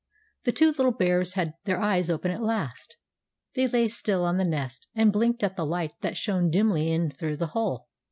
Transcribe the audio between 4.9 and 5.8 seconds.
and blinked at the